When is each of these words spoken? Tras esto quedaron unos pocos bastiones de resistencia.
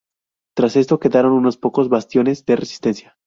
Tras 0.55 0.77
esto 0.77 0.97
quedaron 0.99 1.33
unos 1.33 1.57
pocos 1.57 1.87
bastiones 1.87 2.43
de 2.47 2.55
resistencia. 2.55 3.17